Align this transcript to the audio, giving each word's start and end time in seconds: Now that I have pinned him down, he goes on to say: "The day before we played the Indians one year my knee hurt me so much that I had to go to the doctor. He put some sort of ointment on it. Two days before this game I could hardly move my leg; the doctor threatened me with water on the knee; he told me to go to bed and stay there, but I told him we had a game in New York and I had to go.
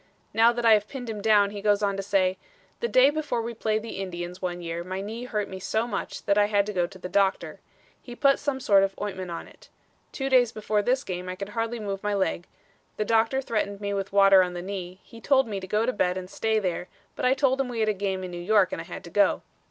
Now 0.33 0.51
that 0.51 0.65
I 0.65 0.73
have 0.73 0.87
pinned 0.87 1.11
him 1.11 1.21
down, 1.21 1.51
he 1.51 1.61
goes 1.61 1.83
on 1.83 1.95
to 1.95 2.01
say: 2.01 2.39
"The 2.79 2.87
day 2.87 3.11
before 3.11 3.39
we 3.43 3.53
played 3.53 3.83
the 3.83 4.01
Indians 4.01 4.41
one 4.41 4.59
year 4.59 4.83
my 4.83 4.99
knee 4.99 5.25
hurt 5.25 5.47
me 5.47 5.59
so 5.59 5.85
much 5.85 6.23
that 6.25 6.39
I 6.39 6.45
had 6.45 6.65
to 6.65 6.73
go 6.73 6.87
to 6.87 6.97
the 6.97 7.07
doctor. 7.07 7.59
He 8.01 8.15
put 8.15 8.39
some 8.39 8.59
sort 8.59 8.81
of 8.83 8.95
ointment 8.99 9.29
on 9.29 9.47
it. 9.47 9.69
Two 10.11 10.27
days 10.27 10.51
before 10.51 10.81
this 10.81 11.03
game 11.03 11.29
I 11.29 11.35
could 11.35 11.49
hardly 11.49 11.79
move 11.79 12.01
my 12.01 12.15
leg; 12.15 12.47
the 12.97 13.05
doctor 13.05 13.43
threatened 13.43 13.79
me 13.79 13.93
with 13.93 14.11
water 14.11 14.41
on 14.41 14.53
the 14.55 14.63
knee; 14.63 15.01
he 15.03 15.21
told 15.21 15.47
me 15.47 15.59
to 15.59 15.67
go 15.67 15.85
to 15.85 15.93
bed 15.93 16.17
and 16.17 16.31
stay 16.31 16.57
there, 16.57 16.87
but 17.15 17.23
I 17.23 17.35
told 17.35 17.61
him 17.61 17.67
we 17.69 17.81
had 17.81 17.89
a 17.89 17.93
game 17.93 18.23
in 18.23 18.31
New 18.31 18.41
York 18.41 18.71
and 18.71 18.81
I 18.81 18.85
had 18.85 19.03
to 19.03 19.11
go. 19.11 19.43